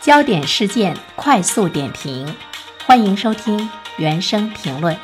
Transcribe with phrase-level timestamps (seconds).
[0.00, 2.26] 焦点事件快速点评，
[2.86, 4.96] 欢迎收听原声评论。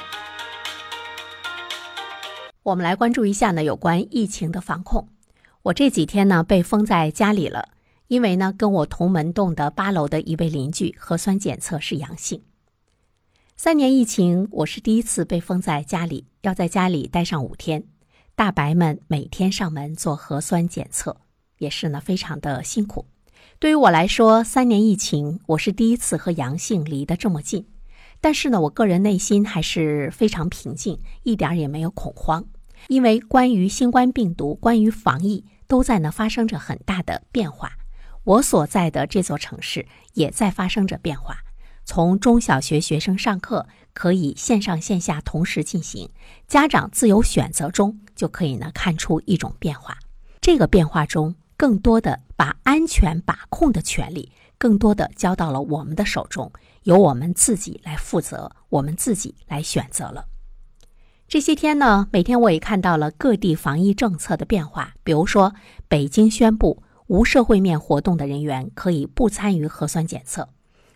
[2.62, 5.06] 我们来关注一下呢，有关疫情的防控。
[5.64, 7.68] 我这几天呢被封在家里了，
[8.08, 12.42] 因为呢跟我同门栋的八楼的一位邻居核酸检测是阳性。
[13.54, 17.84] 三年疫情，我是第一次被封在家里，要在家里待上五天。
[18.34, 21.18] 大白们每天上门做核酸检测，
[21.58, 23.04] 也是呢非常的辛苦。
[23.58, 27.66] 对于我来说，三年疫情，我是第一次和阳性离得这么近。
[28.20, 32.44] 但是呢，我个人内心还是非常平静，一点儿也没有恐慌。
[32.88, 37.72] 因为关于新冠病毒、关于防疫，都在呢发生着很大的变化。
[38.24, 41.38] 我所在的这座城市也在发生着变化。
[41.84, 46.10] 从中小学学生上课可以线上线下同时进行，
[46.48, 49.98] 家长自由选择中就可以呢看出一种变化。
[50.40, 51.36] 这个变化中。
[51.56, 60.26] 更多的把安全把控的权利，更多的交到了我们的手中，由我们自己来负责，我们自己来选择了。
[61.28, 65.54] 这些天呢，每天我也看到了各地防疫政策的变化，比如说
[65.88, 70.48] 北京宣布无社会面活动的人员可以不参与核酸检测，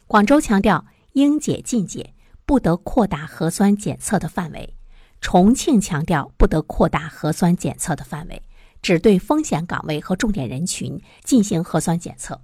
[0.07, 2.15] 广州强调应解尽解，
[2.47, 4.77] 不得扩大核酸检测的范围，
[5.21, 8.43] 重庆强调不得扩大核酸检测的范围。
[8.83, 12.41] 只对风险岗位和重点人群进行核酸检测。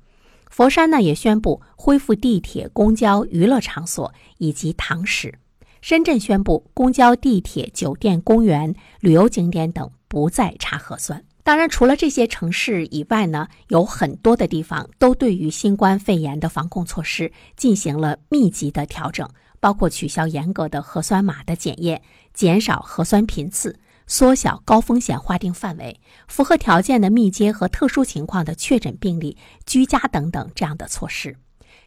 [0.48, 5.38] 佛山呢也宣布恢复地铁、公交、娱乐场所以及堂食。
[5.82, 11.22] 深圳宣布公交、地铁、酒店、公园、旅游景点等不再查核酸。
[11.42, 19.28] 当然，除了这些城市以外呢，有很多的地方都对于新冠肺炎的防控措施进行了密集的调整，
[19.60, 22.02] 包括取消严格的核酸码的检验，
[22.34, 23.78] 减少核酸频次。
[24.06, 31.36] 缩小高风险划定范围，符合条件的密接和特殊情况的确诊病例居家等等这样的措施，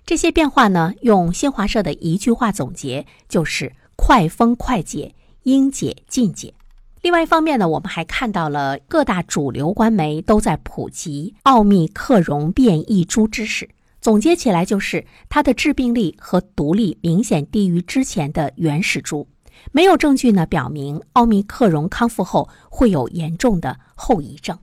[0.05, 6.53] 这些变化呢，用新华社的一句话总结就是“快封快解，应解尽解”。
[7.01, 13.69] 另外一方面呢，我们还看到了各大主流官媒都在普及奥密克戎变异株知识，
[14.01, 19.25] 总结起来就是它的致病力和毒力明显低于之前的原始株。
[19.71, 24.57] 没有证据呢，表明奥密克戎康复后会有严重的后遗症，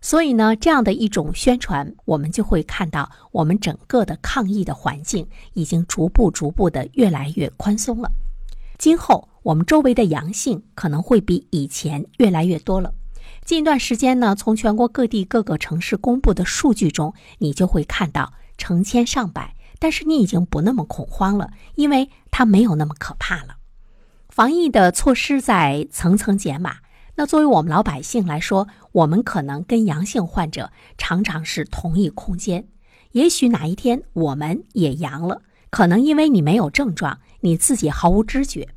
[0.00, 8.10] 所以呢，这样的一种宣传，我们就会看到我们整个的抗疫的环境已经逐步逐步的越来越宽松了。
[8.78, 12.92] 今后我们周围的阳性可能会比以前越来越多了。
[13.44, 23.56] 近一段时间呢，从全国各地各个城市公布的数据中，你就会看到成千上百，但是你已经不那么恐慌了，因为它没有那么可怕了。
[24.36, 26.76] 防疫的措施在层层减码，
[27.14, 32.68] 那作为我们老百姓来说，我们可能跟阳性患者常常是同一空间。
[33.12, 38.68] 也许哪一天我们也阳了，可能因为你没有症状，你自己毫无知觉；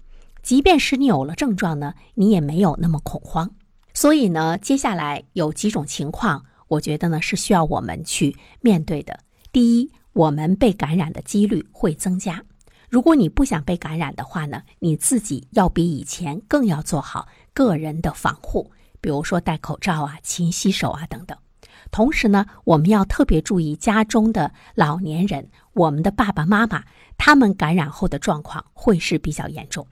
[0.42, 3.52] 即便是你有了症状呢，你也没有那么恐慌。
[3.94, 9.20] 所以呢，接下来有几种情况，我觉得呢是需要我们去面对的。
[9.52, 12.46] 第一，我们被感染的几率会增加。
[12.90, 21.38] 如果你不想被感染的话呢，你自己要比以前更要做好个人的防护，比如说戴口罩啊、勤洗手啊等等。
[21.92, 26.84] 同时呢，我们要特别注意家中的老年人，我们的爸爸妈妈，
[27.18, 29.86] 他们感染后的状况会是比较严重。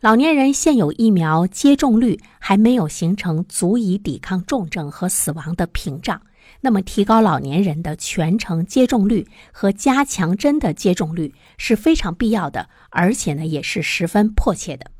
[0.00, 6.20] 老年人现有疫苗接种率还没有形成足以抵抗重症和死亡的屏障。
[6.60, 14.90] 那么，提高老年人的全程接种率和加强针的接种率是非常必要的，而且呢，也是十分迫切的。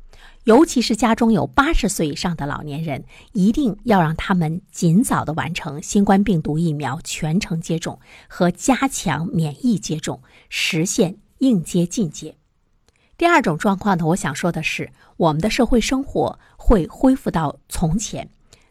[0.45, 3.03] 尤其是家中有八十岁以上的老年人，
[3.33, 12.37] 一定要让他们尽早的完成新冠病毒疫苗全程接种和加强免疫接种，实现应接尽接。
[13.17, 18.29] 第二种状况呢，我想说的是，我们的社会生活会恢复到从前。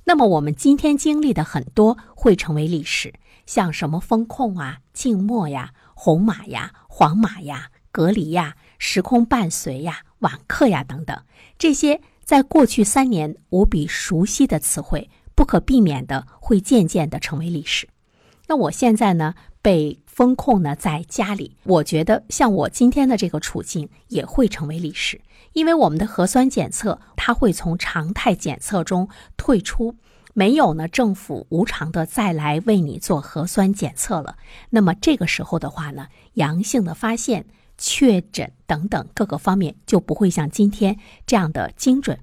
[0.08, 3.12] 那么我们今天经历的很多会成为历史，
[3.44, 11.20] 像什么风控啊、静默呀、红码呀、黄码呀、隔离呀、时空伴随呀、网课呀等等，
[11.58, 17.88] 这些在过去三年无比熟悉的词汇，不可避免的会渐渐的成为历史。
[18.46, 25.20] 那我现在呢被风控呢在家里，我觉得像我今天的这个处境也会成为历史。
[25.52, 29.94] 因为我们的核酸检测，它会从常态检测中退出，
[30.32, 34.38] 没有呢政府无偿的再来为你做核酸检测了。
[34.70, 37.44] 那么这个时候的话呢，阳性的发现、
[37.76, 40.96] 确诊等等各个方面就不会像今天
[41.26, 42.18] 这样的精准。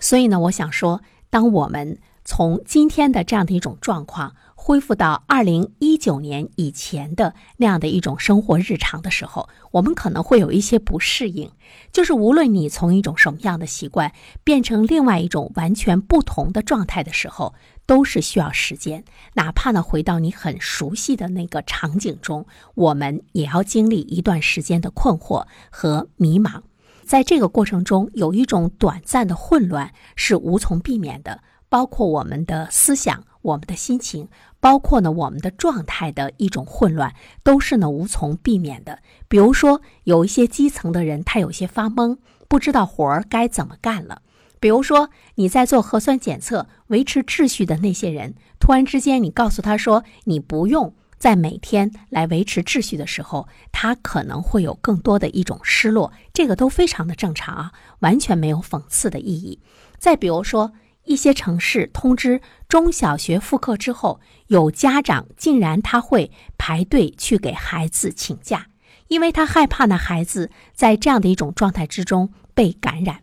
[0.00, 4.34] 所以呢，我想说，当我们从今天的这样的一种状况。
[4.66, 11.48] 恢复到二零一九年以前的那样的一种生活日常的时候，我们可能会有一些不适应。
[11.92, 14.10] 就是无论你从一种什么样的习惯
[14.42, 17.54] 变成另外一种完全不同的状态的时候，
[17.86, 19.04] 都是需要时间。
[19.34, 26.60] 哪怕呢回到你很熟悉的那个场景中，我们也要经历一段时间的困惑和迷茫。
[27.04, 34.28] 在这个过程中，有一种短暂的混乱是无从避免的，包括我们的思想、我们的心情，
[34.60, 38.98] 包括呢我们的状态的一种混乱，都是呢无从避免的。
[39.28, 44.22] 比如说，有一些基层的人，他有些发懵，不知道活儿该怎么干了。
[44.58, 50.94] 比如说，你在做核酸检测、维持秩序的那些人，突然之间你告诉他说，你不用。
[51.18, 59.58] 在每天来维持秩序的时候，他可能会有更多的一种失落，这个都非常的正常啊，完全没有讽刺的意义。
[59.98, 60.72] 再比如说，
[61.06, 68.66] 一些城市通知中小学复课之后，有家长竟然他会排队去给孩子请假，
[69.08, 73.20] 因为他害怕呢孩子在这样的一种状态之中被感染。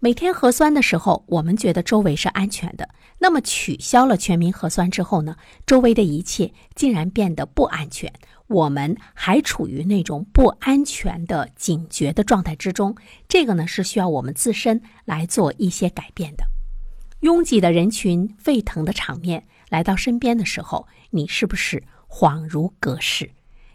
[0.00, 2.88] 每天核酸的时候，我们觉得周围是安全的。
[3.18, 5.34] 那么取消了全民核酸之后呢？
[5.66, 8.12] 周围的一切竟然变得不安全，
[8.46, 12.94] 我们还处于那种不安全的警觉的状态之中。
[13.26, 16.44] 这个呢是需要我们自身来做一些改变的。
[17.20, 23.32] 拥挤的人群、沸腾的场面来到身边的时候，你是不是恍如隔世？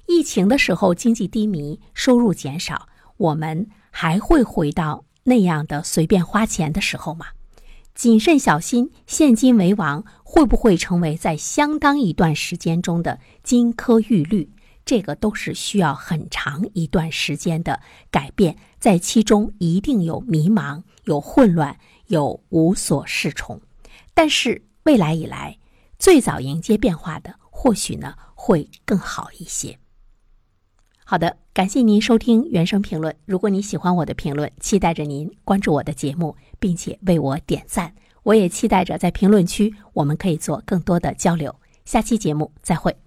[0.07, 2.87] 疫情的时候，经济低迷，收入减少，
[3.17, 7.27] 我们还会回到那样的随便花钱的时候吗？
[7.93, 14.49] 谨慎小心，现金为王，会不会成为在相当一段时间中的金科玉律？
[14.85, 17.79] 这个都是需要很长一段时间的
[18.09, 23.61] 改变，在其中一定有迷茫、有混乱、有无所适从。
[24.13, 25.57] 但是未来以来，
[25.97, 29.77] 最早迎接变化的，或许呢会更好一些。
[31.05, 33.15] 好的，感谢您收听原声评论。
[33.25, 37.93] 如果你喜欢我的评论，期待着您关注我的节目，并且为我点赞。
[38.23, 41.53] 我也期待着在评论区我们可以做更多的交流。
[41.83, 43.02] 下期节目再会。